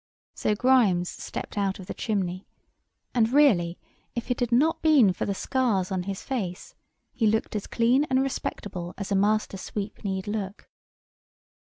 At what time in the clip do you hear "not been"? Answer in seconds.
4.51-5.13